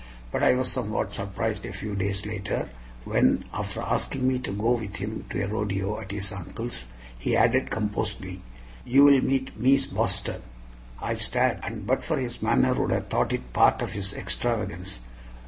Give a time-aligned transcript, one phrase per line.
[0.31, 2.67] But I was somewhat surprised a few days later
[3.05, 6.87] when, after asking me to go with him to a rodeo at his uncle's
[7.19, 8.41] he added composedly,
[8.83, 10.41] "You will meet Mees Boston."
[10.99, 15.01] I stared, and but for his manner would have thought it part of his extravagance.